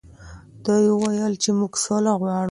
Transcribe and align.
دوی 0.65 0.85
وویل 0.91 1.33
چې 1.43 1.49
موږ 1.59 1.73
سوله 1.83 2.11
غواړو. 2.19 2.39